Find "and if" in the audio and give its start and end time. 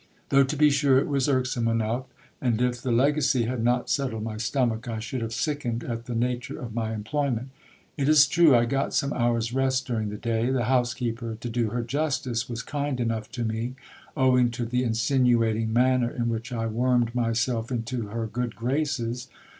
2.41-2.81